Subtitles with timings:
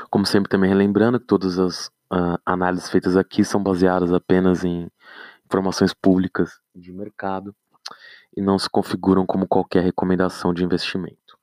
[0.09, 4.89] Como sempre, também relembrando que todas as uh, análises feitas aqui são baseadas apenas em
[5.47, 7.53] informações públicas de mercado
[8.37, 11.39] e não se configuram como qualquer recomendação de investimento.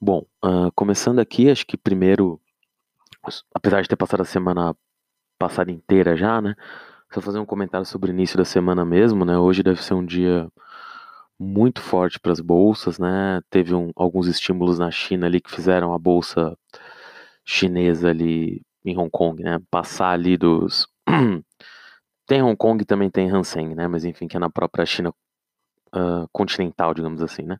[0.00, 2.40] Bom, uh, começando aqui, acho que primeiro,
[3.54, 4.76] apesar de ter passado a semana
[5.38, 6.54] passada inteira já, né?
[7.12, 9.38] Só fazer um comentário sobre o início da semana mesmo, né?
[9.38, 10.50] Hoje deve ser um dia
[11.38, 13.40] muito forte para as bolsas, né?
[13.50, 16.56] Teve um, alguns estímulos na China ali que fizeram a bolsa
[17.44, 19.58] chinesa ali em Hong Kong, né?
[19.70, 20.86] Passar ali dos
[22.26, 23.86] tem Hong Kong também tem Hang né?
[23.88, 25.12] Mas enfim, que é na própria China
[25.96, 27.58] uh, continental, digamos assim, né?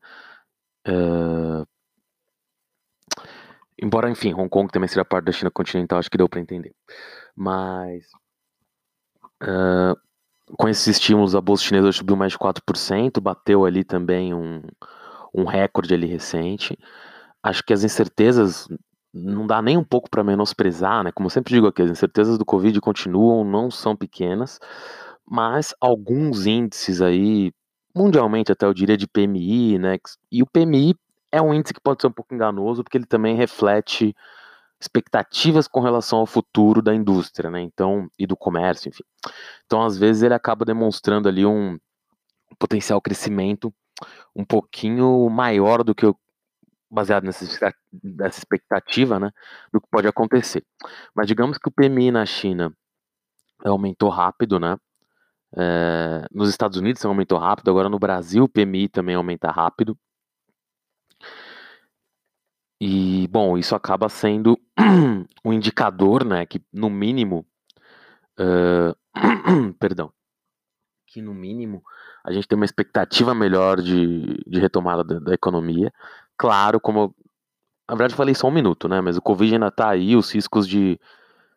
[0.87, 1.67] Uh,
[3.81, 6.75] embora, enfim, Hong Kong também seja parte da China continental, acho que deu para entender.
[7.35, 8.05] Mas
[9.43, 9.97] uh,
[10.57, 14.63] com esses estímulos, a bolsa chinesa subiu mais de 4%, bateu ali também um,
[15.35, 16.79] um recorde ali recente.
[17.43, 18.69] Acho que as incertezas
[19.13, 21.11] não dá nem um pouco para menosprezar, né?
[21.13, 24.61] Como eu sempre digo aqui, as incertezas do Covid continuam, não são pequenas,
[25.27, 27.53] mas alguns índices aí
[27.97, 29.97] mundialmente até eu diria de PMI, né?
[30.31, 30.95] E o PMI
[31.33, 34.15] é um índice que pode ser um pouco enganoso, porque ele também reflete
[34.79, 37.63] expectativas com relação ao futuro da indústria, né?
[37.63, 39.05] Então, e do comércio, enfim.
[39.65, 41.79] Então, às vezes ele acaba demonstrando ali um
[42.59, 43.73] potencial crescimento
[44.35, 46.15] um pouquinho maior do que eu
[46.91, 49.31] baseado nessa, nessa expectativa, né,
[49.73, 50.65] do que pode acontecer.
[51.15, 52.73] Mas digamos que o PMI na China
[53.65, 54.77] aumentou rápido, né?
[55.55, 59.97] É, nos Estados Unidos aumentou rápido, agora no Brasil o PMI também aumenta rápido.
[62.81, 64.59] E, bom, isso acaba sendo
[65.45, 67.47] um indicador, né, que no mínimo,
[68.39, 68.95] uh,
[69.81, 70.13] perdão,
[71.07, 71.83] que no mínimo
[72.23, 75.91] a gente tem uma expectativa melhor de, de retomada da, da economia.
[76.37, 77.15] Claro, como,
[77.89, 80.31] na verdade eu falei só um minuto, né, mas o Covid ainda está aí, os
[80.35, 81.01] riscos de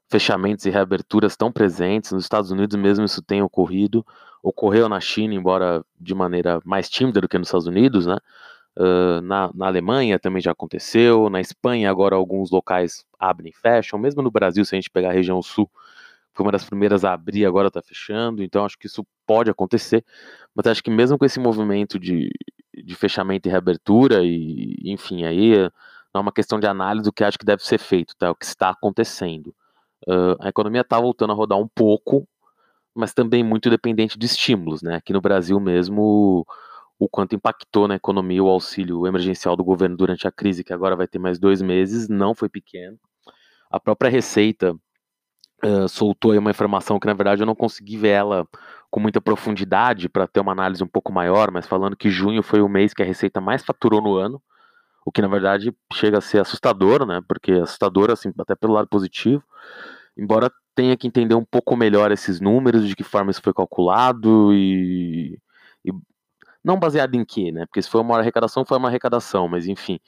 [0.10, 2.12] fechamentos e reaberturas estão presentes.
[2.12, 4.06] Nos Estados Unidos mesmo isso tem ocorrido.
[4.42, 8.18] Ocorreu na China, embora de maneira mais tímida do que nos Estados Unidos, né?
[8.78, 14.00] Uh, na, na, Alemanha também já aconteceu, na Espanha agora alguns locais abrem e fecham,
[14.00, 15.70] mesmo no Brasil, se a gente pegar a região sul,
[16.34, 20.06] foi uma das primeiras a abrir, agora está fechando, então acho que isso pode acontecer,
[20.56, 22.30] mas acho que mesmo com esse movimento de,
[22.74, 25.70] de fechamento e reabertura, e enfim, aí é
[26.18, 28.32] uma questão de análise do que acho que deve ser feito, tá?
[28.32, 29.54] o que está acontecendo.
[30.08, 32.28] Uh, a economia está voltando a rodar um pouco,
[32.96, 34.96] mas também muito dependente de estímulos, né?
[34.96, 36.46] Aqui no Brasil mesmo,
[36.98, 40.96] o quanto impactou na economia o auxílio emergencial do governo durante a crise, que agora
[40.96, 42.98] vai ter mais dois meses, não foi pequeno.
[43.72, 44.76] A própria Receita
[45.64, 48.48] uh, soltou aí uma informação que, na verdade, eu não consegui ver ela
[48.90, 52.62] com muita profundidade para ter uma análise um pouco maior, mas falando que junho foi
[52.62, 54.42] o mês que a Receita mais faturou no ano,
[55.06, 57.22] o que na verdade chega a ser assustador, né?
[57.28, 59.44] Porque assustador, assim, até pelo lado positivo,
[60.18, 64.54] embora tenha que entender um pouco melhor esses números, de que forma isso foi calculado
[64.54, 65.40] e,
[65.84, 65.92] e
[66.64, 67.66] não baseado em quê, né?
[67.66, 70.00] Porque se foi uma arrecadação, foi uma arrecadação, mas enfim,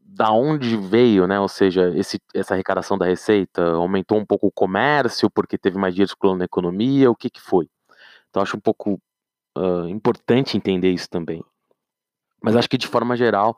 [0.00, 1.40] da onde veio, né?
[1.40, 5.94] Ou seja, esse, essa arrecadação da receita aumentou um pouco o comércio porque teve mais
[5.94, 7.68] dinheiro circulando na economia, o que que foi?
[8.30, 9.00] Então acho um pouco
[9.56, 11.44] uh, importante entender isso também.
[12.42, 13.56] Mas acho que de forma geral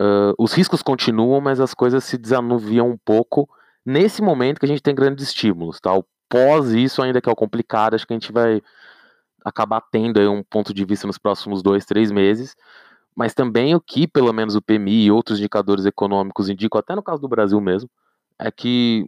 [0.00, 3.46] Uh, os riscos continuam, mas as coisas se desanuviam um pouco
[3.84, 5.92] nesse momento que a gente tem grandes estímulos, tá?
[5.94, 8.62] O pós isso ainda que é o complicado, acho que a gente vai
[9.44, 12.56] acabar tendo aí um ponto de vista nos próximos dois, três meses,
[13.14, 17.02] mas também o que, pelo menos o PMI e outros indicadores econômicos indicam, até no
[17.02, 17.90] caso do Brasil mesmo,
[18.38, 19.06] é que,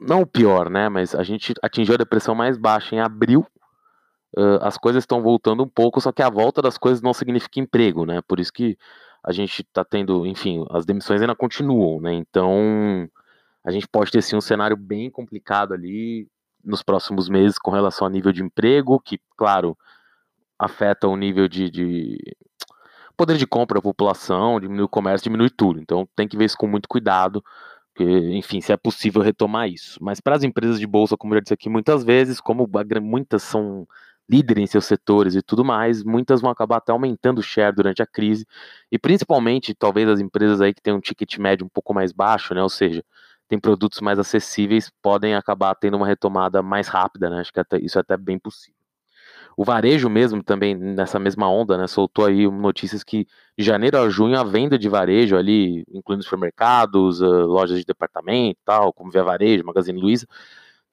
[0.00, 3.46] não o pior, né, mas a gente atingiu a depressão mais baixa em abril,
[4.36, 7.60] uh, as coisas estão voltando um pouco, só que a volta das coisas não significa
[7.60, 8.76] emprego, né, por isso que
[9.28, 12.14] a gente está tendo, enfim, as demissões ainda continuam, né?
[12.14, 13.06] Então
[13.62, 16.26] a gente pode ter sim um cenário bem complicado ali
[16.64, 19.76] nos próximos meses com relação ao nível de emprego, que, claro,
[20.58, 22.18] afeta o nível de, de
[23.18, 25.78] poder de compra da população, diminui o comércio, diminui tudo.
[25.78, 27.44] Então tem que ver isso com muito cuidado,
[27.92, 28.04] porque,
[28.34, 29.98] enfim, se é possível retomar isso.
[30.02, 32.66] Mas para as empresas de bolsa, como eu já disse aqui muitas vezes, como
[33.02, 33.86] muitas são
[34.28, 38.02] líder em seus setores e tudo mais, muitas vão acabar até aumentando o share durante
[38.02, 38.46] a crise,
[38.92, 42.54] e principalmente, talvez as empresas aí que têm um ticket médio um pouco mais baixo,
[42.54, 43.02] né, ou seja,
[43.48, 47.78] tem produtos mais acessíveis, podem acabar tendo uma retomada mais rápida, né, acho que até,
[47.78, 48.76] isso é até bem possível.
[49.56, 53.26] O varejo mesmo também nessa mesma onda, né, soltou aí notícias que
[53.58, 58.60] de janeiro a junho a venda de varejo ali, incluindo supermercados, uh, lojas de departamento,
[58.64, 60.28] tal, como Via Varejo, Magazine Luiza,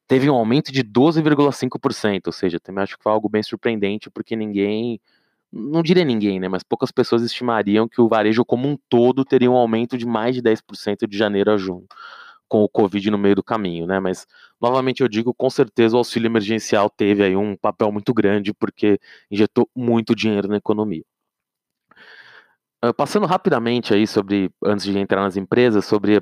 [0.07, 4.35] teve um aumento de 12,5%, ou seja, também acho que foi algo bem surpreendente porque
[4.35, 4.99] ninguém
[5.51, 9.49] não diria ninguém, né, mas poucas pessoas estimariam que o varejo como um todo teria
[9.49, 11.85] um aumento de mais de 10% de janeiro a junho
[12.47, 13.99] com o Covid no meio do caminho, né?
[13.99, 14.27] Mas
[14.61, 18.99] novamente eu digo, com certeza o auxílio emergencial teve aí um papel muito grande porque
[19.31, 21.03] injetou muito dinheiro na economia.
[22.89, 26.21] Uh, passando rapidamente aí sobre, antes de entrar nas empresas, sobre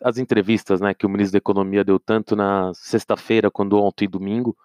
[0.00, 4.08] as entrevistas né, que o ministro da Economia deu tanto na sexta-feira, quando ontem e
[4.08, 4.56] domingo,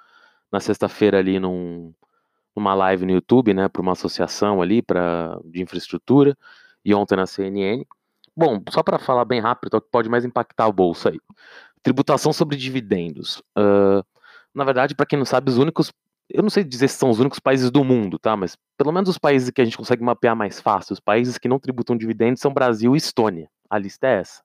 [0.52, 1.94] na sexta-feira ali num,
[2.56, 6.36] numa live no YouTube, né, para uma associação ali pra, de infraestrutura,
[6.84, 7.86] e ontem na CNN.
[8.36, 11.20] Bom, só para falar bem rápido, é o que pode mais impactar a bolsa aí.
[11.84, 13.44] Tributação sobre dividendos.
[13.58, 14.04] Uh,
[14.54, 15.94] na verdade, para quem não sabe, os únicos.
[16.30, 18.36] Eu não sei dizer se são os únicos países do mundo, tá?
[18.36, 21.48] Mas pelo menos os países que a gente consegue mapear mais fácil, os países que
[21.48, 23.50] não tributam dividendos são Brasil e Estônia.
[23.70, 24.42] A lista é essa.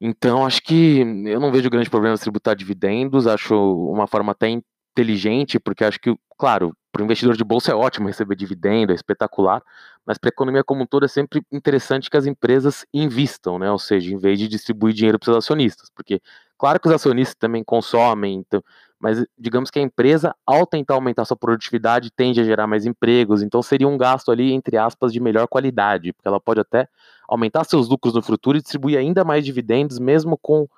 [0.00, 4.48] Então, acho que eu não vejo grande problema em tributar dividendos, acho uma forma até
[4.48, 8.94] inteligente, porque acho que, claro, para o investidor de bolsa é ótimo receber dividendo, é
[8.94, 9.62] espetacular,
[10.04, 13.70] mas para a economia como um todo é sempre interessante que as empresas invistam, né?
[13.70, 16.20] Ou seja, em vez de distribuir dinheiro para os acionistas, porque
[16.58, 18.64] claro que os acionistas também consomem, então,
[19.00, 23.42] mas digamos que a empresa, ao tentar aumentar sua produtividade, tende a gerar mais empregos,
[23.42, 26.86] então seria um gasto ali, entre aspas, de melhor qualidade, porque ela pode até
[27.26, 30.68] aumentar seus lucros no futuro e distribuir ainda mais dividendos, mesmo com,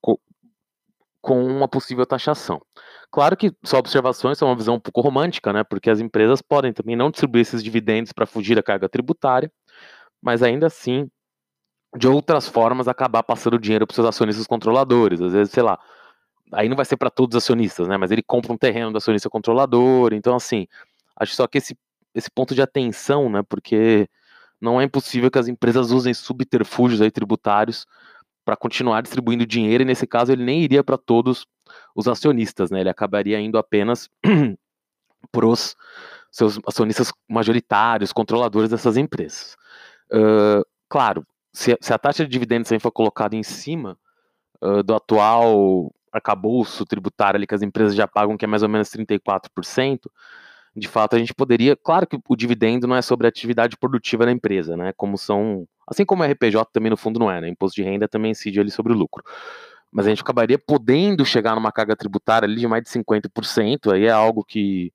[0.00, 0.16] com,
[1.20, 2.62] com uma possível taxação.
[3.10, 5.64] Claro que só observações são uma visão um pouco romântica, né?
[5.64, 9.50] Porque as empresas podem também não distribuir esses dividendos para fugir da carga tributária,
[10.22, 11.10] mas ainda assim,
[11.96, 15.20] de outras formas, acabar passando dinheiro para seus acionistas controladores.
[15.20, 15.78] Às vezes, sei lá,
[16.52, 17.96] aí não vai ser para todos os acionistas, né?
[17.96, 20.12] Mas ele compra um terreno do acionista controlador.
[20.12, 20.66] Então, assim,
[21.16, 21.76] acho só que esse,
[22.14, 23.42] esse ponto de atenção, né?
[23.48, 24.08] Porque
[24.60, 27.86] não é impossível que as empresas usem subterfúgios aí tributários
[28.44, 31.46] para continuar distribuindo dinheiro, e nesse caso ele nem iria para todos
[31.94, 32.80] os acionistas, né?
[32.80, 34.08] Ele acabaria indo apenas
[35.30, 35.76] para os
[36.30, 39.56] seus acionistas majoritários, controladores dessas empresas.
[40.10, 43.98] Uh, claro, se, se, a taxa de dividendos for colocada em cima
[44.62, 48.68] uh, do atual arcabouço tributário ali que as empresas já pagam, que é mais ou
[48.68, 50.00] menos 34%,
[50.76, 51.76] de fato a gente poderia.
[51.76, 54.92] Claro que o dividendo não é sobre a atividade produtiva da empresa, né?
[54.96, 55.66] Como são.
[55.86, 57.48] Assim como o RPJ também no fundo não é, né?
[57.48, 59.24] Imposto de renda também incide ali sobre o lucro
[59.90, 64.04] mas a gente acabaria podendo chegar numa carga tributária ali de mais de 50%, aí
[64.04, 64.92] é algo que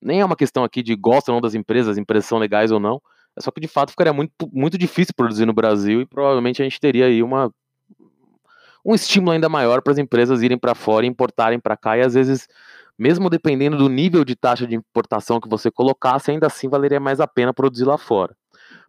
[0.00, 2.70] nem é uma questão aqui de gostam ou não das empresas, as empresas são legais
[2.70, 3.00] ou não,
[3.36, 6.64] é só que de fato ficaria muito, muito difícil produzir no Brasil e provavelmente a
[6.64, 7.52] gente teria aí uma
[8.84, 12.02] um estímulo ainda maior para as empresas irem para fora e importarem para cá e
[12.02, 12.48] às vezes
[13.00, 17.18] mesmo dependendo do nível de taxa de importação que você colocasse, ainda assim valeria mais
[17.18, 18.36] a pena produzir lá fora.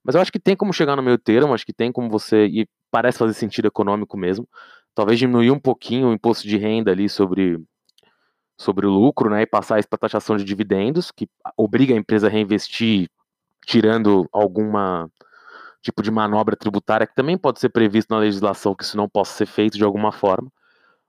[0.04, 2.46] Mas eu acho que tem como chegar no meio termo, acho que tem como você,
[2.48, 4.46] e parece fazer sentido econômico mesmo,
[4.94, 7.58] talvez diminuir um pouquinho o imposto de renda ali sobre,
[8.58, 12.28] sobre o lucro, né, e passar isso para taxação de dividendos, que obriga a empresa
[12.28, 13.10] a reinvestir,
[13.66, 15.10] tirando alguma
[15.82, 19.34] tipo de manobra tributária que também pode ser previsto na legislação que isso não possa
[19.34, 20.52] ser feito de alguma forma.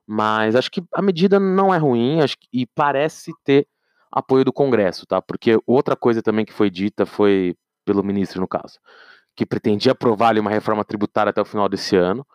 [0.05, 3.67] Mas acho que a medida não é ruim, acho que, e parece ter
[4.11, 5.21] apoio do Congresso, tá?
[5.21, 7.55] Porque outra coisa também que foi dita foi
[7.85, 8.79] pelo ministro no caso,
[9.35, 12.25] que pretendia aprovar uma reforma tributária até o final desse ano.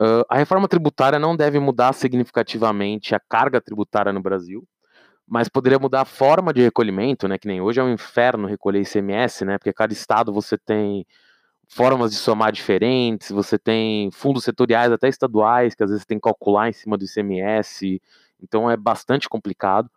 [0.00, 4.66] Uh, a reforma tributária não deve mudar significativamente a carga tributária no Brasil,
[5.26, 7.38] mas poderia mudar a forma de recolhimento, né?
[7.38, 9.58] Que nem hoje é um inferno recolher ICMS, né?
[9.58, 11.06] Porque cada estado você tem
[11.74, 16.22] formas de somar diferentes, você tem fundos setoriais, até estaduais, que às vezes tem que
[16.22, 18.00] calcular em cima do ICMS,
[18.40, 19.90] então é bastante complicado.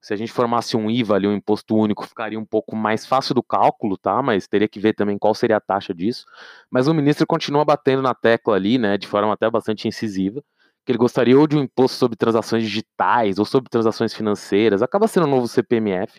[0.00, 3.34] Se a gente formasse um IVA ali, um imposto único, ficaria um pouco mais fácil
[3.34, 4.22] do cálculo, tá?
[4.22, 6.24] Mas teria que ver também qual seria a taxa disso.
[6.70, 10.42] Mas o ministro continua batendo na tecla ali, né, de forma até bastante incisiva,
[10.86, 15.06] que ele gostaria ou de um imposto sobre transações digitais ou sobre transações financeiras, acaba
[15.06, 16.18] sendo um novo CPMF.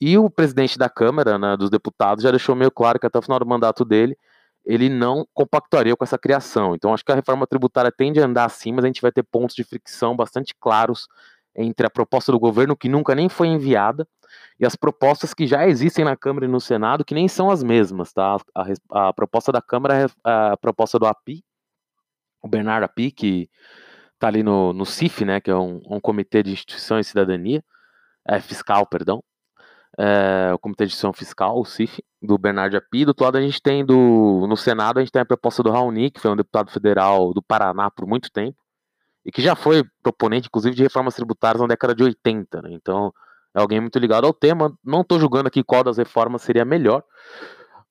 [0.00, 3.22] E o presidente da Câmara, né, dos deputados, já deixou meio claro que até o
[3.22, 4.16] final do mandato dele,
[4.64, 6.74] ele não compactuaria com essa criação.
[6.74, 9.22] Então, acho que a reforma tributária tende a andar assim, mas a gente vai ter
[9.22, 11.08] pontos de fricção bastante claros
[11.54, 14.06] entre a proposta do governo, que nunca nem foi enviada,
[14.58, 17.62] e as propostas que já existem na Câmara e no Senado, que nem são as
[17.62, 18.36] mesmas, tá?
[18.54, 21.42] A, a proposta da Câmara é a proposta do API,
[22.42, 23.50] o Bernardo API, que
[24.14, 27.64] está ali no, no CIF, né, que é um, um Comitê de Instituição e Cidadania,
[28.28, 29.22] é, Fiscal, perdão,
[29.98, 33.04] é, o Comitê de Instituição Fiscal, o CIF, do Bernardo Api.
[33.04, 35.70] Do outro lado, a gente tem do, no Senado, a gente tem a proposta do
[35.70, 38.56] Raoni, que foi um deputado federal do Paraná por muito tempo,
[39.24, 42.70] e que já foi proponente, inclusive, de reformas tributárias na década de 80, né?
[42.72, 43.12] Então,
[43.54, 44.72] é alguém muito ligado ao tema.
[44.84, 47.02] Não estou julgando aqui qual das reformas seria melhor.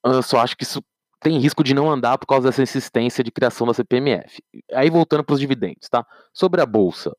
[0.04, 0.82] Eu só acho que isso
[1.20, 4.42] tem risco de não andar por causa dessa insistência de criação da CPMF.
[4.74, 6.06] Aí voltando para os dividendos, tá?
[6.34, 7.14] Sobre a bolsa,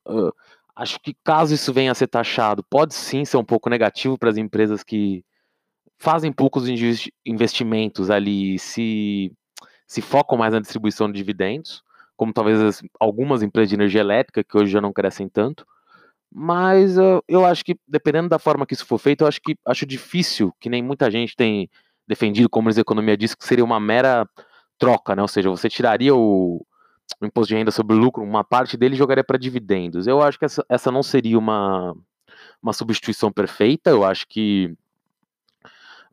[0.81, 4.31] acho que caso isso venha a ser taxado, pode sim ser um pouco negativo para
[4.31, 5.23] as empresas que
[5.99, 6.65] fazem poucos
[7.25, 9.31] investimentos ali, se
[9.87, 11.83] se focam mais na distribuição de dividendos,
[12.17, 15.67] como talvez algumas empresas de energia elétrica que hoje já não crescem tanto.
[16.33, 19.57] Mas uh, eu acho que, dependendo da forma que isso for feito, eu acho que
[19.67, 21.69] acho difícil, que nem muita gente tem
[22.07, 24.25] defendido, como a economia diz, que seria uma mera
[24.79, 25.23] troca, né?
[25.23, 26.65] Ou seja, você tiraria o,
[27.21, 30.07] o imposto de renda sobre lucro, uma parte dele jogaria para dividendos.
[30.07, 31.95] Eu acho que essa, essa não seria uma,
[32.63, 33.91] uma substituição perfeita.
[33.91, 34.75] Eu acho que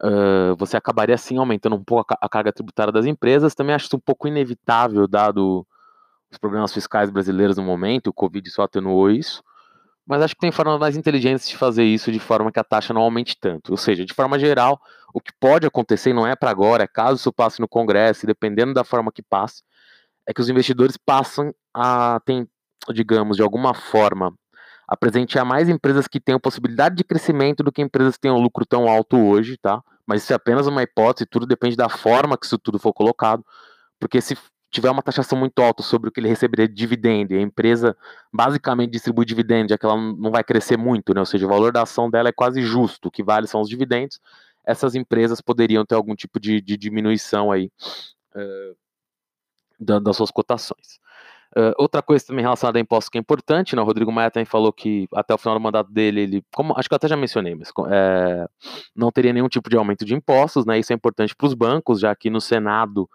[0.01, 3.53] uh, você acabaria assim aumentando um pouco a, a, carga tributária das empresas.
[3.55, 5.65] Também acho isso um pouco inevitável, dado
[6.31, 8.07] os problemas fiscais brasileiros no momento.
[8.07, 9.43] O Covid só atenuou isso.
[10.05, 12.93] Mas acho que tem formas mais inteligentes de fazer isso de forma que a taxa
[12.93, 13.71] não aumente tanto.
[13.71, 14.79] Ou seja, de forma geral,
[15.13, 18.73] o que pode acontecer não é para agora, é caso isso passe no Congresso, dependendo
[18.73, 19.63] da forma que passe,
[20.27, 22.47] é que os investidores passam a, tem,
[22.93, 24.33] digamos, de alguma forma,
[24.87, 28.65] a presentear mais empresas que tenham possibilidade de crescimento do que empresas que tenham lucro
[28.65, 29.81] tão alto hoje, tá?
[30.05, 33.43] Mas isso é apenas uma hipótese, tudo depende da forma que isso tudo for colocado,
[33.99, 34.37] porque se
[34.69, 37.95] tiver uma taxação muito alta sobre o que ele receberia de dividendo, e a empresa
[38.31, 41.19] basicamente distribui dividendo, já que ela não vai crescer muito, né?
[41.21, 43.69] ou seja, o valor da ação dela é quase justo, o que vale são os
[43.69, 44.19] dividendos,
[44.65, 47.71] essas empresas poderiam ter algum tipo de, de diminuição aí
[48.35, 48.75] uh,
[49.79, 50.99] das suas cotações.
[51.55, 53.81] Uh, outra coisa também relacionada a impostos que é importante, né?
[53.81, 56.89] O Rodrigo Maia também falou que até o final do mandato dele, ele, como acho
[56.89, 58.45] que eu até já mencionei, mas é,
[58.95, 60.77] não teria nenhum tipo de aumento de impostos, né?
[60.77, 63.09] Isso é importante para os bancos, já que no Senado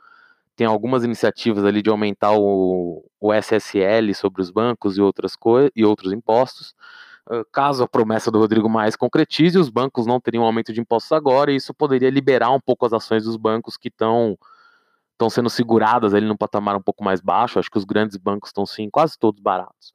[0.56, 5.70] tem algumas iniciativas ali de aumentar o, o SSL sobre os bancos e outras coisas
[5.76, 6.74] e outros impostos.
[7.52, 11.52] caso a promessa do Rodrigo Mais concretize, os bancos não teriam aumento de impostos agora,
[11.52, 14.38] e isso poderia liberar um pouco as ações dos bancos que estão
[15.22, 17.58] estão sendo seguradas ali num patamar um pouco mais baixo.
[17.58, 19.92] Acho que os grandes bancos estão sim quase todos baratos.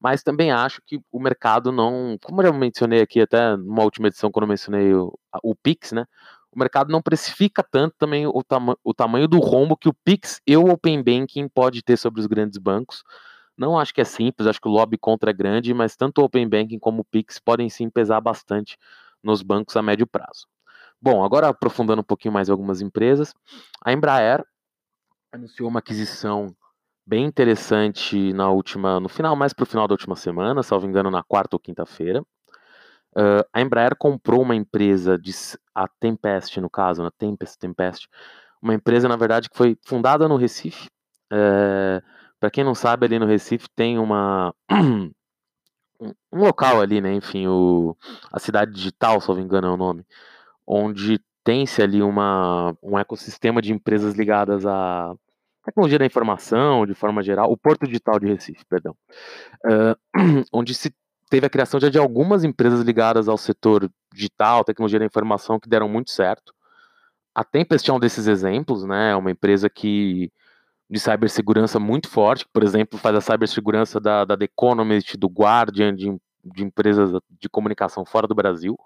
[0.00, 4.08] Mas também acho que o mercado não, como eu já mencionei aqui até numa última
[4.08, 6.06] edição quando eu mencionei o, o Pix, né?
[6.52, 10.40] o mercado não precifica tanto também o, tama o tamanho do rombo que o Pix
[10.46, 13.04] e o Open Banking pode ter sobre os grandes bancos.
[13.56, 16.24] Não acho que é simples, acho que o lobby contra é grande, mas tanto o
[16.24, 18.76] Open Banking como o Pix podem sim pesar bastante
[19.22, 20.46] nos bancos a médio prazo.
[21.00, 23.34] Bom, agora aprofundando um pouquinho mais algumas empresas,
[23.84, 24.44] a Embraer
[25.32, 26.54] anunciou uma aquisição
[27.06, 31.10] bem interessante na última, no final, mais para o final da última semana, salvo engano,
[31.10, 32.22] na quarta ou quinta-feira.
[33.16, 35.32] Uh, a Embraer comprou uma empresa, de,
[35.74, 38.08] a Tempest, no caso, né, Tempest, Tempest,
[38.62, 40.88] uma empresa, na verdade, que foi fundada no Recife.
[41.32, 42.02] É,
[42.38, 44.54] Para quem não sabe, ali no Recife tem uma
[46.00, 47.12] um, local ali, né?
[47.14, 47.96] Enfim, o,
[48.32, 50.06] a cidade digital, se não me engano é o nome,
[50.66, 55.14] onde tem-se ali uma, um ecossistema de empresas ligadas à
[55.64, 58.94] tecnologia da informação, de forma geral, o Porto Digital de Recife, perdão,
[59.66, 59.96] uh,
[60.52, 60.94] onde se
[61.28, 65.68] teve a criação já de algumas empresas ligadas ao setor digital, tecnologia da informação, que
[65.68, 66.52] deram muito certo.
[67.34, 69.12] A Tempest é um desses exemplos, né?
[69.12, 70.32] É uma empresa que
[70.90, 75.28] de cibersegurança muito forte, que, por exemplo, faz a cibersegurança da, da The Economist, do
[75.28, 76.12] Guardian, de,
[76.44, 78.76] de empresas de comunicação fora do Brasil.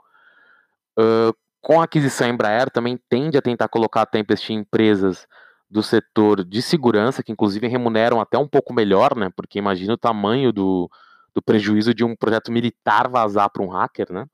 [0.99, 1.35] Uh,
[1.65, 5.27] com a aquisição Embraer, também tende a tentar colocar a Tempest em empresas
[5.71, 9.31] do setor de segurança, que inclusive remuneram até um pouco melhor, né?
[9.35, 10.91] Porque imagina o tamanho do,
[11.35, 14.27] do prejuízo de um projeto militar vazar para um hacker, né?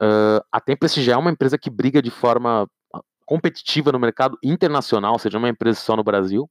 [0.00, 2.68] Uh, a Tempest já é uma empresa que briga de forma
[3.26, 6.48] competitiva no mercado internacional, ou seja, uma empresa só no Brasil.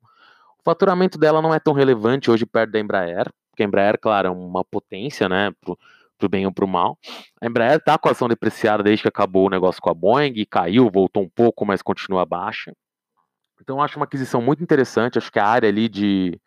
[0.59, 4.27] O faturamento dela não é tão relevante hoje perto da Embraer, porque a Embraer, claro,
[4.27, 5.79] é uma potência, né, pro,
[6.21, 6.97] pro bem ou pro mal.
[7.41, 10.45] A Embraer está com a ação depreciada desde que acabou o negócio com a Boeing,
[10.49, 12.73] caiu, voltou um pouco, mas continua baixa.
[13.59, 16.39] Então, acho uma aquisição muito interessante, acho que a área ali de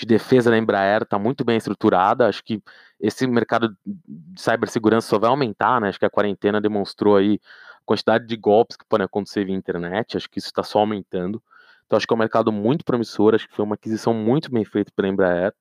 [0.00, 2.26] de defesa da Embraer está muito bem estruturada.
[2.26, 2.62] Acho que
[2.98, 5.88] esse mercado de cibersegurança só vai aumentar, né?
[5.88, 7.38] Acho que a quarentena demonstrou aí
[7.76, 10.16] a quantidade de golpes que podem acontecer via internet.
[10.16, 11.42] Acho que isso está só aumentando.
[11.84, 13.34] Então acho que é um mercado muito promissor.
[13.34, 15.52] Acho que foi uma aquisição muito bem feita pela Embraer.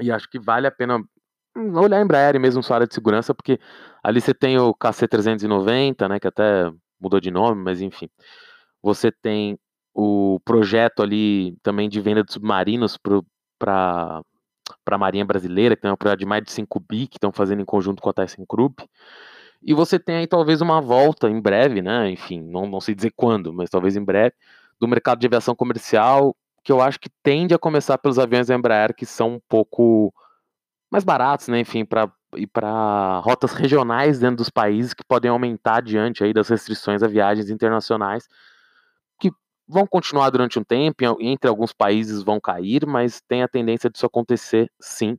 [0.00, 1.00] E acho que vale a pena
[1.56, 3.58] olhar a Embraer mesmo sua área de segurança, porque
[4.02, 6.20] ali você tem o KC390, né?
[6.20, 6.70] Que até
[7.00, 8.08] mudou de nome, mas enfim.
[8.82, 9.58] Você tem
[9.94, 12.98] o projeto ali também de venda de submarinos
[13.58, 14.22] para
[14.86, 17.62] a Marinha Brasileira, que tem um projeto de mais de 5 bi que estão fazendo
[17.62, 18.84] em conjunto com a ThyssenKrupp.
[19.62, 22.10] E você tem aí talvez uma volta em breve, né?
[22.10, 24.34] Enfim, não, não sei dizer quando, mas talvez em breve,
[24.78, 28.54] do mercado de aviação comercial, que eu acho que tende a começar pelos aviões da
[28.54, 30.12] Embraer, que são um pouco
[30.94, 31.58] mais baratos, né?
[31.58, 36.48] Enfim, para e para rotas regionais dentro dos países que podem aumentar diante aí das
[36.48, 38.28] restrições a viagens internacionais,
[39.20, 39.30] que
[39.66, 44.06] vão continuar durante um tempo, entre alguns países vão cair, mas tem a tendência disso
[44.06, 45.18] acontecer sim.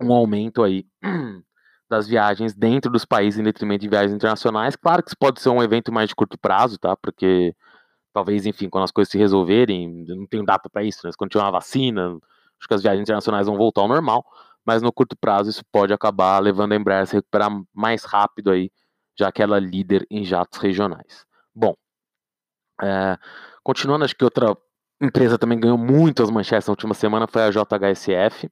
[0.00, 0.84] Um aumento aí
[1.88, 4.74] das viagens dentro dos países em detrimento de viagens internacionais.
[4.74, 6.96] Claro que isso pode ser um evento mais de curto prazo, tá?
[6.96, 7.54] Porque
[8.12, 11.12] talvez, enfim, quando as coisas se resolverem, não tenho data para isso, né?
[11.16, 12.18] Quando tiver uma vacina,
[12.62, 14.24] acho que as viagens internacionais vão voltar ao normal,
[14.64, 18.52] mas no curto prazo isso pode acabar levando a Embraer a se recuperar mais rápido
[18.52, 18.70] aí,
[19.18, 21.26] já que ela é líder em jatos regionais.
[21.52, 21.74] Bom,
[22.80, 23.18] é,
[23.64, 24.56] continuando, acho que outra
[25.00, 28.48] empresa também ganhou muito as manchetes na última semana foi a JHSF.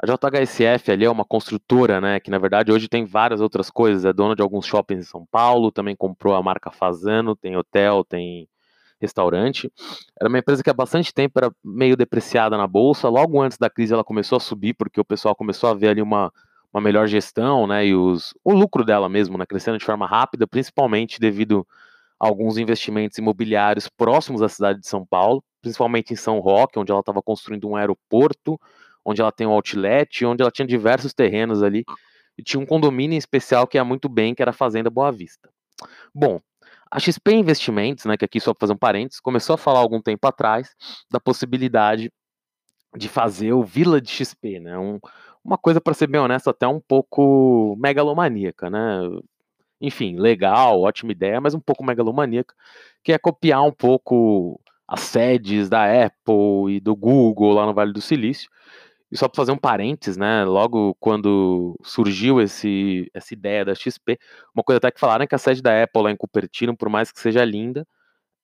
[0.00, 4.04] A JHSF ali é uma construtora, né, que na verdade hoje tem várias outras coisas,
[4.04, 8.04] é dona de alguns shoppings em São Paulo, também comprou a marca Fazano, tem hotel,
[8.04, 8.48] tem
[9.04, 9.72] restaurante.
[10.20, 13.08] Era uma empresa que há bastante tempo era meio depreciada na bolsa.
[13.08, 16.02] Logo antes da crise ela começou a subir porque o pessoal começou a ver ali
[16.02, 16.32] uma,
[16.72, 20.44] uma melhor gestão, né, e os, o lucro dela mesmo, né, crescendo de forma rápida,
[20.44, 21.64] principalmente devido
[22.18, 26.90] a alguns investimentos imobiliários próximos à cidade de São Paulo, principalmente em São Roque, onde
[26.90, 28.60] ela estava construindo um aeroporto,
[29.04, 31.84] onde ela tem um outlet, onde ela tinha diversos terrenos ali,
[32.36, 35.12] e tinha um condomínio em especial que ia muito bem, que era a Fazenda Boa
[35.12, 35.48] Vista.
[36.12, 36.40] Bom,
[36.94, 40.00] a XP Investimentos, né, que aqui só para fazer um parênteses, começou a falar algum
[40.00, 40.76] tempo atrás
[41.10, 42.08] da possibilidade
[42.96, 45.00] de fazer o Vila de XP, né, um,
[45.44, 49.00] uma coisa, para ser bem honesto, até um pouco megalomaníaca, né,
[49.80, 52.54] enfim, legal, ótima ideia, mas um pouco megalomaníaca,
[53.02, 57.92] que é copiar um pouco as sedes da Apple e do Google lá no Vale
[57.92, 58.48] do Silício,
[59.10, 60.44] e só para fazer um parênteses, né?
[60.44, 64.18] Logo quando surgiu esse, essa ideia da XP,
[64.54, 66.88] uma coisa até que falaram é que a sede da Apple lá em Cupertino, por
[66.88, 67.86] mais que seja linda,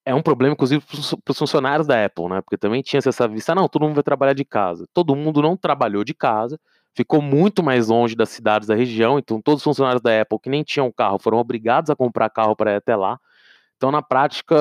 [0.04, 0.84] é um problema, inclusive,
[1.24, 2.40] para os funcionários da Apple, né?
[2.40, 4.86] Porque também tinha essa vista, não, todo mundo vai trabalhar de casa.
[4.94, 6.58] Todo mundo não trabalhou de casa,
[6.94, 10.50] ficou muito mais longe das cidades da região, então todos os funcionários da Apple que
[10.50, 13.18] nem tinham carro foram obrigados a comprar carro para ir até lá.
[13.76, 14.56] Então, na prática,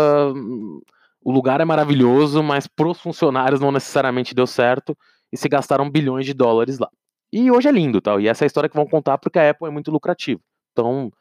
[1.23, 4.97] o lugar é maravilhoso, mas para os funcionários não necessariamente deu certo
[5.31, 6.89] e se gastaram bilhões de dólares lá.
[7.31, 8.19] E hoje é lindo, tal.
[8.19, 10.41] E essa é a história que vão contar porque a Apple é muito lucrativa.
[10.71, 11.11] Então,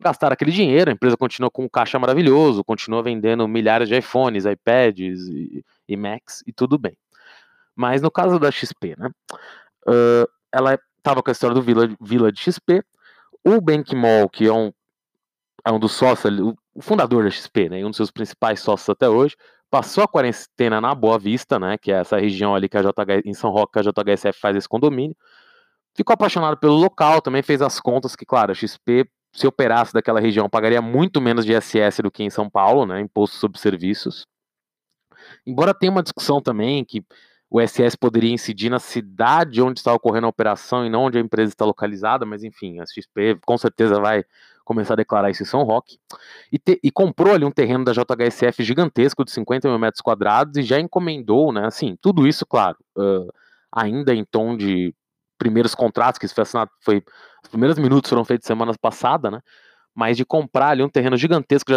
[0.00, 4.44] gastaram aquele dinheiro, a empresa continua com um caixa maravilhoso, continua vendendo milhares de iPhones,
[4.44, 6.96] iPads e, e Macs e tudo bem.
[7.74, 9.10] Mas no caso da XP, né?
[9.86, 12.82] Uh, ela estava com a história do Vila, de XP.
[13.44, 14.72] O Bank Mall, que é um,
[15.64, 16.38] é um dos sócios,
[16.74, 17.84] o fundador da XP, né?
[17.84, 19.36] Um dos seus principais sócios até hoje,
[19.70, 23.22] passou a quarentena na Boa Vista, né, que é essa região ali que a JH,
[23.24, 25.16] em São Roque que a JHSF faz esse condomínio.
[25.96, 30.20] Ficou apaixonado pelo local, também fez as contas que, claro, a XP, se operasse daquela
[30.20, 34.26] região, pagaria muito menos de ISS do que em São Paulo, né, imposto sobre serviços.
[35.46, 37.04] Embora tenha uma discussão também que
[37.50, 41.20] o ISS poderia incidir na cidade onde está ocorrendo a operação e não onde a
[41.20, 44.24] empresa está localizada, mas enfim, a XP com certeza vai
[44.68, 45.98] começar a declarar isso em São Roque,
[46.52, 50.58] e, te, e, comprou ali um terreno da JHSF gigantesco de 50 mil metros quadrados
[50.58, 53.32] e já encomendou, né, assim, tudo isso, claro, uh,
[53.72, 54.94] ainda em tom de
[55.38, 57.02] primeiros contratos, que isso foi assinado, foi,
[57.42, 59.40] os primeiros minutos foram feitos semana passada, né,
[59.94, 61.72] mas de comprar ali um terreno gigantesco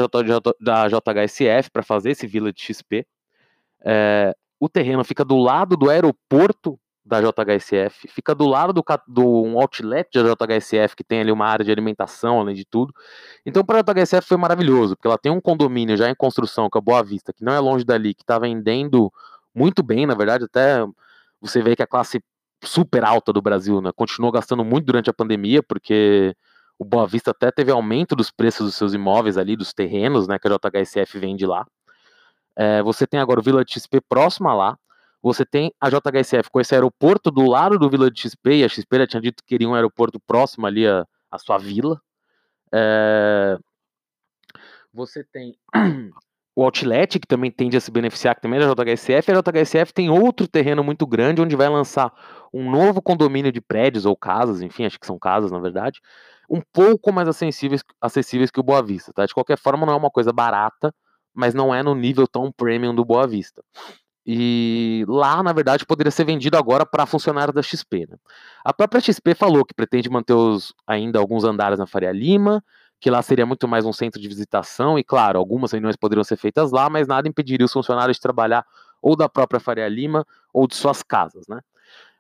[0.60, 3.08] da, JHSF para fazer esse Vila de XP,
[3.86, 9.44] é, o terreno fica do lado do aeroporto da JHSF, fica do lado do, do
[9.44, 12.94] um outlet da JHSF, que tem ali uma área de alimentação, além de tudo.
[13.44, 16.78] Então, para a JHSF foi maravilhoso, porque ela tem um condomínio já em construção, que
[16.78, 19.12] é Boa Vista, que não é longe dali, que está vendendo
[19.54, 20.86] muito bem, na verdade, até
[21.42, 22.24] você vê que a classe
[22.64, 26.36] super alta do Brasil, né, continuou gastando muito durante a pandemia, porque
[26.78, 30.38] o Boa Vista até teve aumento dos preços dos seus imóveis ali, dos terrenos, né,
[30.38, 31.66] que a JHSF vende lá.
[32.56, 34.78] É, você tem agora o Vila XP próxima lá,
[35.22, 38.70] você tem a JHSF com esse aeroporto do lado do Vila de XP, e a
[38.70, 42.02] XP já tinha dito que queria um aeroporto próximo ali à, à sua vila.
[42.74, 43.58] É...
[44.94, 45.56] Você tem
[46.56, 49.94] o Outlet, que também tende a se beneficiar, que também é da JHSF, a JHSF
[49.94, 52.12] tem outro terreno muito grande, onde vai lançar
[52.54, 56.02] um novo condomínio de prédios ou casas, enfim, acho que são casas, na verdade,
[56.50, 59.26] um pouco mais acessíveis, acessíveis que o Boa Vista, tá?
[59.26, 60.94] De qualquer forma, não é uma coisa barata,
[61.34, 63.64] mas não é no nível tão premium do Boa Vista.
[64.26, 68.08] E lá, na verdade, poderia ser vendido agora para funcionários da XP.
[68.10, 68.18] Né?
[68.64, 72.64] A própria XP falou que pretende manter os, ainda alguns andares na Faria Lima,
[73.00, 76.38] que lá seria muito mais um centro de visitação, e claro, algumas reuniões poderiam ser
[76.38, 78.64] feitas lá, mas nada impediria os funcionários de trabalhar
[79.02, 81.48] ou da própria Faria Lima ou de suas casas.
[81.48, 81.60] Né?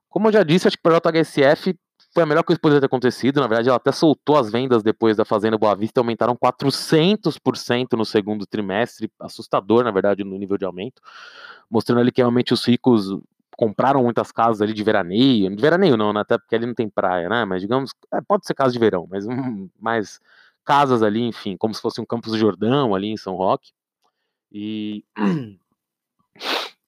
[0.09, 1.77] Como eu já disse, acho que para a JHSF
[2.13, 3.39] foi a melhor coisa que poderia ter acontecido.
[3.39, 8.05] Na verdade, ela até soltou as vendas depois da Fazenda Boa Vista, aumentaram 400% no
[8.05, 11.01] segundo trimestre, assustador, na verdade, no nível de aumento,
[11.69, 13.07] mostrando ali que realmente os ricos
[13.57, 16.89] compraram muitas casas ali de veraneio, de veraneio não, né, até porque ali não tem
[16.89, 20.19] praia, né, mas digamos, é, pode ser casa de verão, mas um, mais
[20.65, 23.71] casas ali, enfim, como se fosse um Campos do Jordão ali em São Roque.
[24.51, 25.03] E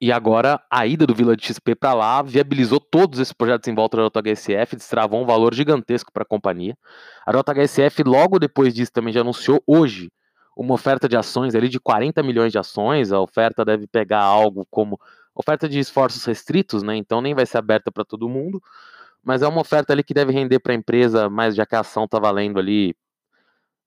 [0.00, 3.74] e agora a ida do Vila de XP para lá viabilizou todos esses projetos em
[3.74, 6.76] volta da JHSF, destravou um valor gigantesco para a companhia.
[7.26, 10.10] A JHSF logo depois disso também já anunciou hoje
[10.56, 13.12] uma oferta de ações ali de 40 milhões de ações.
[13.12, 14.98] A oferta deve pegar algo como
[15.34, 16.96] oferta de esforços restritos, né?
[16.96, 18.60] Então nem vai ser aberta para todo mundo,
[19.22, 21.80] mas é uma oferta ali que deve render para a empresa, mas já que a
[21.80, 22.94] ação está valendo ali,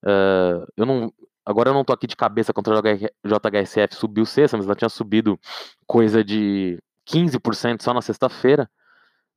[0.03, 1.11] uh, eu não,
[1.45, 4.89] Agora eu não tô aqui de cabeça contra a JHSF subiu sexta, mas ela tinha
[4.89, 5.37] subido
[5.85, 6.79] coisa de
[7.09, 8.69] 15% só na sexta-feira.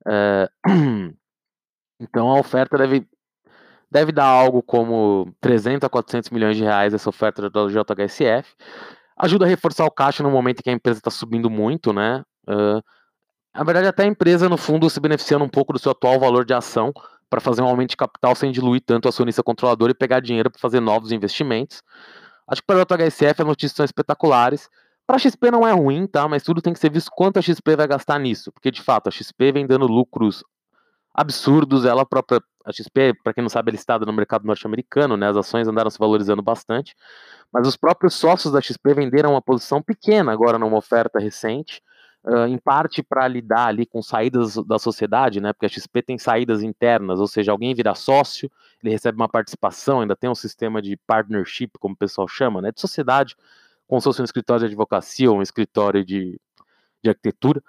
[0.07, 0.49] É,
[2.01, 3.09] então a oferta deve,
[3.91, 8.55] deve dar algo como 300 a 400 milhões de reais essa oferta da JHSF.
[9.19, 12.23] Ajuda a reforçar o caixa no momento em que a empresa está subindo muito, né?
[12.49, 12.83] Uh,
[13.57, 16.45] na verdade, até a empresa, no fundo, se beneficiando um pouco do seu atual valor
[16.45, 16.93] de ação,
[17.29, 20.51] para fazer um aumento de capital sem diluir tanto o acionista controlador e pegar dinheiro
[20.51, 21.83] para fazer novos investimentos.
[22.49, 24.69] Acho que para o HSF as notícias são espetaculares.
[25.07, 26.29] Para a XP não é ruim, tá?
[26.29, 29.09] Mas tudo tem que ser visto quanto a XP vai gastar nisso, porque de fato
[29.09, 30.45] a XP vem dando lucros
[31.15, 31.85] absurdos.
[31.85, 35.29] Ela própria, a XP, para quem não sabe, é listada no mercado norte-americano, né?
[35.29, 36.95] As ações andaram se valorizando bastante,
[37.53, 41.83] mas os próprios sócios da XP venderam uma posição pequena agora numa oferta recente
[42.27, 45.53] uh, em parte para lidar ali com saídas da sociedade, né?
[45.53, 48.51] Porque a XP tem saídas internas, ou seja, alguém vira sócio,
[48.83, 52.73] ele recebe uma participação, ainda tem um sistema de partnership, como o pessoal chama, né?
[52.73, 53.37] De sociedade,
[53.87, 56.39] como se fosse um escritório de advocacia ou um escritório de,
[57.03, 57.63] de arquitetura,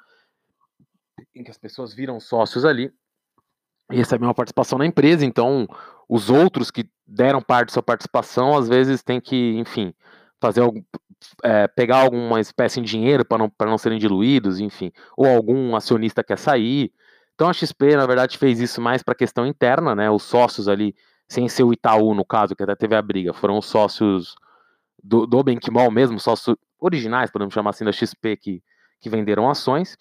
[1.36, 2.92] em que as pessoas viram sócios ali
[3.92, 5.68] e recebem uma participação na empresa, então
[6.10, 9.94] os outros que deram parte da sua participação, às vezes tem que, enfim,
[10.40, 10.62] fazer
[11.44, 16.24] é, pegar alguma espécie de dinheiro para não, não serem diluídos, enfim, ou algum acionista
[16.24, 16.92] quer sair.
[17.36, 20.10] Então a XP, na verdade, fez isso mais para questão interna, né?
[20.10, 20.96] Os sócios ali,
[21.28, 24.36] sem ser o Itaú, no caso, que até teve a briga, foram os sócios
[25.04, 28.64] do, do Benquimol mesmo, sócios originais, podemos chamar assim, da XP, que,
[29.00, 29.96] que venderam ações.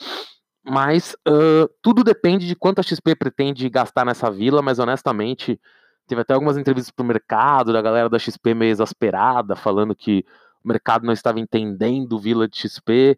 [0.64, 5.60] Mas uh, tudo depende de quanto a XP pretende gastar nessa vila, mas honestamente,
[6.08, 10.24] teve até algumas entrevistas para o mercado, da galera da XP meio exasperada, falando que
[10.66, 13.16] o mercado não estava entendendo o Vila de XP.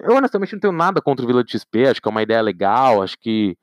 [0.00, 2.40] Eu honestamente não tenho nada contra o Vila de XP, acho que é uma ideia
[2.40, 3.56] legal, acho que,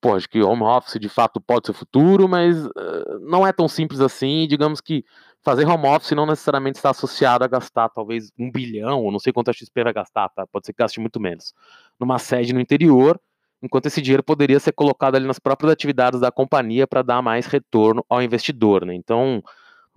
[0.00, 3.66] pô, acho que home office de fato pode ser futuro, mas uh, não é tão
[3.66, 5.02] simples assim, digamos que
[5.42, 9.32] fazer home office não necessariamente está associado a gastar talvez um bilhão, ou não sei
[9.32, 10.46] quanto a XP vai gastar, tá?
[10.46, 11.54] Pode ser que gaste muito menos.
[11.98, 13.18] Numa sede no interior,
[13.62, 17.46] enquanto esse dinheiro poderia ser colocado ali nas próprias atividades da companhia para dar mais
[17.46, 18.94] retorno ao investidor, né?
[18.94, 19.42] Então,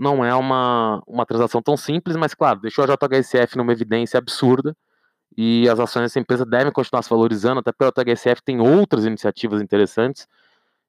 [0.02, 4.76] não é uma, uma transação tão simples, mas claro, deixou a JHSF numa evidência absurda
[5.38, 9.06] e as ações dessa empresa devem continuar se valorizando, até porque a JHSF tem outras
[9.06, 10.28] iniciativas interessantes.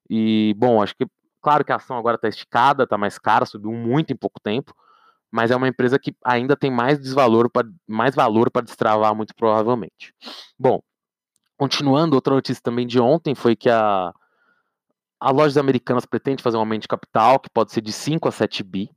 [0.09, 1.05] E, bom, acho que,
[1.39, 4.73] claro que a ação agora está esticada, está mais cara, subiu muito em pouco tempo,
[5.31, 9.35] mas é uma empresa que ainda tem mais desvalor pra, mais valor para destravar, muito
[9.35, 10.11] provavelmente.
[10.57, 10.81] Bom,
[11.55, 14.11] continuando, outra notícia também de ontem foi que a,
[15.19, 18.31] a Lojas Americanas pretende fazer um aumento de capital, que pode ser de 5 a
[18.31, 18.89] 7 bi.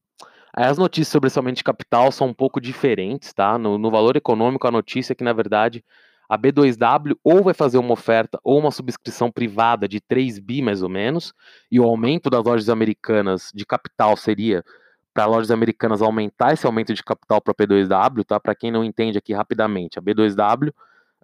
[0.56, 3.58] As notícias sobre de capital são um pouco diferentes, tá?
[3.58, 5.84] No, no valor econômico, a notícia é que, na verdade,
[6.26, 10.82] a B2W ou vai fazer uma oferta ou uma subscrição privada de 3 bi, mais
[10.82, 11.34] ou menos,
[11.70, 14.64] e o aumento das lojas americanas de capital seria
[15.12, 18.40] para lojas americanas aumentar esse aumento de capital para a B2W, tá?
[18.40, 20.72] Para quem não entende aqui rapidamente, a B2W,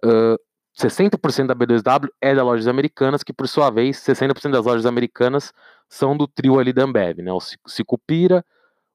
[0.05, 0.39] uh,
[0.75, 5.51] 60% da B2W é da lojas americanas, que por sua vez, 60% das lojas americanas
[5.89, 7.31] são do trio ali da Ambev, né?
[7.31, 8.43] O Cicupira,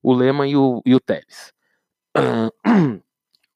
[0.03, 1.53] o Lema e o, e o Teles.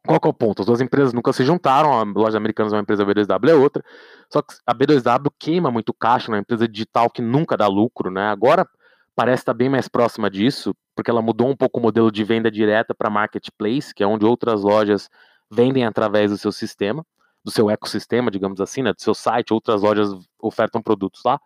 [0.05, 0.63] Qual é o ponto?
[0.63, 3.55] As duas empresas nunca se juntaram, a loja americana é uma empresa, a B2W é
[3.55, 3.85] outra,
[4.29, 8.11] só que a B2W queima muito caixa, é uma empresa digital que nunca dá lucro,
[8.11, 8.29] né?
[8.31, 8.67] Agora
[9.15, 12.51] parece estar bem mais próxima disso, porque ela mudou um pouco o modelo de venda
[12.51, 15.09] direta para marketplace, que é onde outras lojas
[15.51, 17.07] vendem através do seu sistema,
[17.45, 18.93] do seu ecossistema, digamos assim, né?
[18.93, 21.39] Do seu site, outras lojas ofertam produtos lá.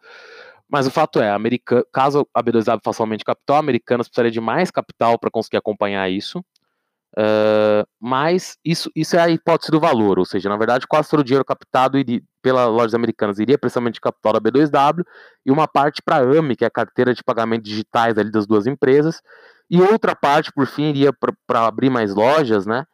[0.69, 4.41] Mas o fato é, America, caso a B2W faça aumento de capital, Americanas precisaria de
[4.41, 6.45] mais capital para conseguir acompanhar isso.
[7.19, 11.21] Uh, mas isso, isso é a hipótese do valor, ou seja, na verdade, quase todo
[11.21, 15.03] o dinheiro captado iria, pela lojas americanas iria precisamente de capital da B2W
[15.45, 18.47] e uma parte para a AMI, que é a carteira de pagamentos digitais ali das
[18.47, 19.23] duas empresas,
[19.71, 21.11] e outra parte, por fim, iria
[21.47, 22.85] para abrir mais lojas, né?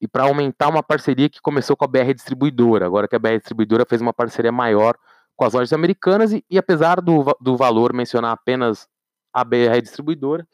[0.00, 3.38] E para aumentar uma parceria que começou com a BR Distribuidora, agora que a BR
[3.38, 4.96] Distribuidora fez uma parceria maior
[5.38, 8.88] com as lojas americanas e, e apesar do, do valor mencionar apenas
[9.32, 10.44] a BR distribuidora,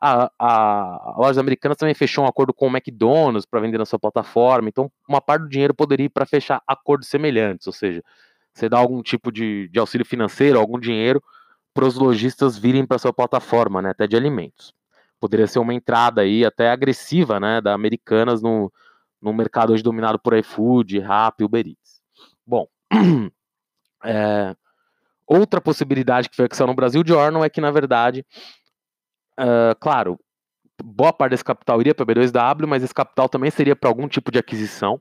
[0.00, 3.86] a, a, a lojas americanas também fechou um acordo com o McDonald's para vender na
[3.86, 4.68] sua plataforma.
[4.68, 8.02] Então, uma parte do dinheiro poderia ir para fechar acordos semelhantes, ou seja,
[8.52, 11.22] você dá algum tipo de, de auxílio financeiro, algum dinheiro
[11.72, 14.74] para os lojistas virem para sua plataforma, né, até de alimentos.
[15.20, 18.72] Poderia ser uma entrada aí até agressiva, né, da Americanas no,
[19.20, 22.02] no mercado hoje dominado por iFood, Rappi, Uber Eats.
[22.44, 22.66] Bom,
[24.04, 24.54] é,
[25.26, 28.24] outra possibilidade que foi saiu no Brasil Journal é que, na verdade,
[29.80, 30.18] claro,
[30.82, 34.30] boa parte desse capital iria para B2W, mas esse capital também seria para algum tipo
[34.30, 35.00] de aquisição.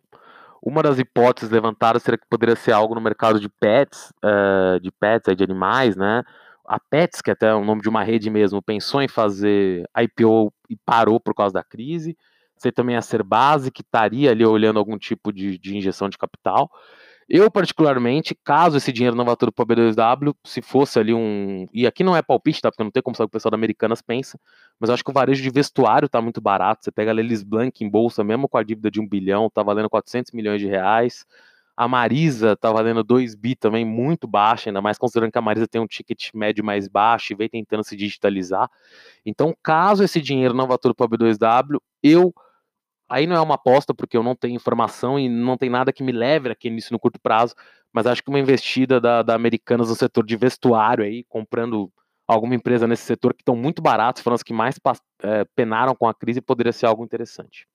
[0.64, 4.92] Uma das hipóteses levantadas seria que poderia ser algo no mercado de pets, uh, de
[4.92, 6.24] pets, de animais, né?
[6.64, 10.54] A Pets, que é até o nome de uma rede mesmo, pensou em fazer IPO
[10.70, 12.16] e parou por causa da crise.
[12.56, 16.70] Você também a Serbase, que estaria ali olhando algum tipo de, de injeção de capital.
[17.34, 21.65] Eu, particularmente, caso esse dinheiro não vá tudo para o B2W, se fosse ali um.
[21.74, 22.70] E aqui não é palpite, tá?
[22.70, 24.38] Porque não tem como saber o que o pessoal da Americanas pensa,
[24.78, 26.84] mas eu acho que o varejo de vestuário tá muito barato.
[26.84, 29.63] Você pega a Lelis Blanc em bolsa, mesmo com a dívida de um bilhão, tá
[29.63, 31.26] valendo 400 milhões de reais.
[31.78, 35.65] A Marisa tá valendo 2 bi também, muito baixa, ainda mais considerando que a Marisa
[35.70, 38.70] tem um ticket médio mais baixo e vem tentando se digitalizar.
[39.26, 42.34] Então, caso esse dinheiro não vá tudo para o B2W, eu
[43.12, 46.02] Aí não é uma aposta, porque eu não tenho informação e não tem nada que
[46.02, 47.54] me leve aqui nisso no curto prazo,
[47.91, 51.91] mas acho que uma investida da, da Americanas no setor de vestuário aí, comprando
[52.26, 54.80] alguma empresa nesse setor que estão muito baratos, foram as que mais
[55.24, 57.67] é, penaram com a crise, poderia ser algo interessante.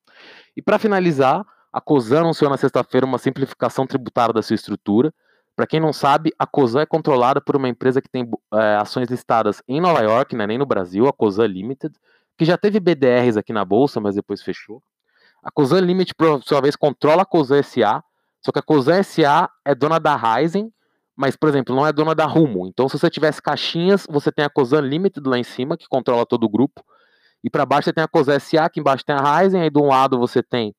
[0.57, 5.13] E para finalizar, a COSAN anunciou na sexta-feira uma simplificação tributária da sua estrutura.
[5.55, 9.11] Para quem não sabe, a COSAN é controlada por uma empresa que tem é, ações
[9.11, 11.95] listadas em Nova York, né, nem no Brasil, a COSAN Limited,
[12.39, 14.83] que já teve BDRs aqui na bolsa, mas depois fechou.
[15.43, 18.03] A Cosan Limit, por sua vez, controla a Cosan SA,
[18.45, 20.73] só que a Cosan SA é dona da Ryzen,
[21.17, 22.67] mas, por exemplo, não é dona da Rumo.
[22.67, 26.27] Então, se você tivesse caixinhas, você tem a Cosan Limited lá em cima, que controla
[26.27, 26.85] todo o grupo,
[27.43, 29.79] e para baixo você tem a Cosan SA, que embaixo tem a Ryzen, aí de
[29.79, 30.75] um lado você tem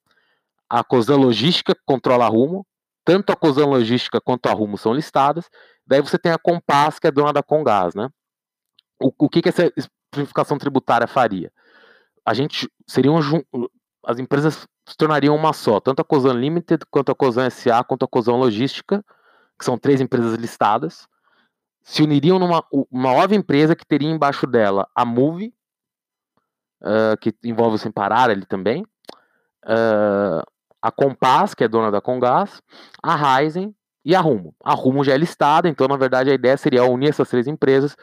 [0.70, 2.66] a Cosan Logística, que controla a Rumo,
[3.06, 5.50] tanto a Cosan Logística quanto a Rumo são listadas,
[5.86, 8.10] daí você tem a Compass, que é dona da Congás, né?
[9.02, 9.72] O, o que, que essa
[10.14, 11.52] simplificação tributária faria?
[12.26, 13.22] A gente seria um,
[14.08, 18.06] as empresas se tornariam uma só, tanto a Cosan Limited, quanto a Cosan SA, quanto
[18.06, 19.04] a Cosan Logística,
[19.60, 21.10] que são três empresas listadas,
[21.84, 25.54] se uniriam numa uma nova empresa que teria embaixo dela a Move,
[26.82, 28.84] uh, que envolve o Sem Parar ali também,
[29.66, 30.42] uh,
[30.82, 32.62] a Compass, que é dona da Congás,
[33.04, 34.56] a Ryzen e a Rumo.
[34.64, 37.98] A Rumo já é listada, então na verdade a ideia seria unir essas três empresas,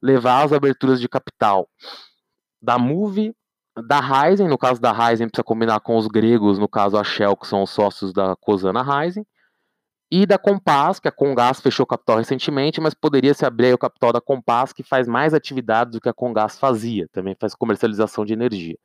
[0.00, 1.68] levar as aberturas de capital
[2.62, 3.34] da Move,
[3.86, 7.36] da Ryzen, no caso da Ryzen, precisa combinar com os gregos, no caso a Shell,
[7.36, 9.24] que são os sócios da Cosana Ryzen,
[10.10, 13.78] e da Compass, que a Congás fechou o capital recentemente, mas poderia se abrir o
[13.78, 18.24] capital da Compass, que faz mais atividades do que a Congás fazia, também faz comercialização
[18.24, 18.76] de energia.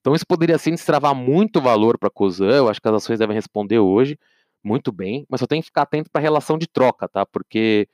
[0.00, 3.18] Então isso poderia sim destravar muito valor para a Cosan, eu acho que as ações
[3.18, 4.16] devem responder hoje,
[4.62, 7.26] muito bem, mas só tem que ficar atento para a relação de troca, tá?
[7.26, 7.88] Porque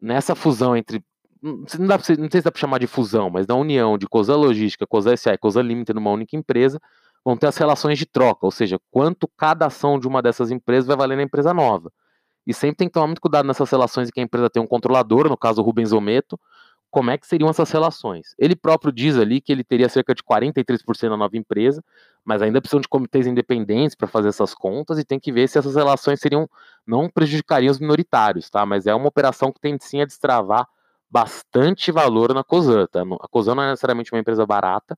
[0.00, 1.04] nessa fusão entre
[1.42, 4.34] não, dá, não sei se dá para chamar de fusão, mas na união de COSA
[4.34, 6.80] Logística, COSA SA e COSA Limited numa única empresa,
[7.24, 10.86] vão ter as relações de troca, ou seja, quanto cada ação de uma dessas empresas
[10.86, 11.92] vai valer na empresa nova.
[12.46, 14.66] E sempre tem que tomar muito cuidado nessas relações em que a empresa tem um
[14.66, 16.38] controlador, no caso o Rubens Ometo,
[16.88, 18.34] como é que seriam essas relações.
[18.38, 21.82] Ele próprio diz ali que ele teria cerca de 43% na nova empresa,
[22.24, 25.58] mas ainda precisam de comitês independentes para fazer essas contas e tem que ver se
[25.58, 26.48] essas relações seriam
[26.86, 28.64] não prejudicariam os minoritários, tá?
[28.64, 30.66] Mas é uma operação que tem sim a destravar
[31.10, 32.86] bastante valor na Cosan.
[32.86, 33.02] Tá?
[33.20, 34.96] A Cosan não é necessariamente uma empresa barata,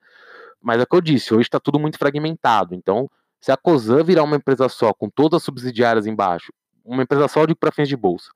[0.60, 2.74] mas é o que eu disse, hoje está tudo muito fragmentado.
[2.74, 3.08] Então,
[3.40, 6.52] se a Cosan virar uma empresa só, com todas as subsidiárias embaixo,
[6.84, 8.30] uma empresa só de para fins de bolsa,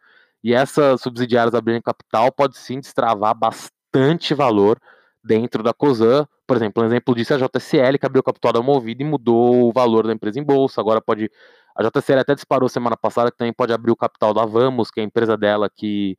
[0.45, 4.79] e essas subsidiárias abrirem capital, pode sim destravar bastante valor
[5.23, 6.27] dentro da Cosan.
[6.47, 9.69] Por exemplo, um exemplo disso é a JCL, que abriu capital da Movida e mudou
[9.69, 10.81] o valor da empresa em bolsa.
[10.81, 11.31] Agora pode.
[11.77, 15.01] A JCL até disparou semana passada que também pode abrir o capital da Vamos, que
[15.01, 16.19] é a empresa dela que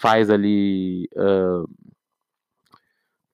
[0.00, 1.68] faz ali uh,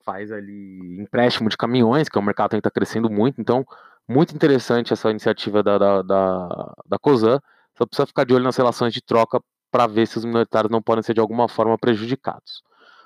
[0.03, 3.65] faz ali empréstimo de caminhões, que é um mercado que está crescendo muito, então
[4.07, 7.39] muito interessante essa iniciativa da, da, da, da COSAN,
[7.77, 10.81] só precisa ficar de olho nas relações de troca para ver se os minoritários não
[10.81, 12.61] podem ser de alguma forma prejudicados.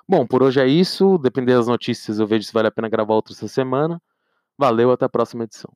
[0.08, 3.14] Bom, por hoje é isso, dependendo das notícias eu vejo se vale a pena gravar
[3.14, 4.02] outra essa semana.
[4.58, 5.72] Valeu, até a próxima edição.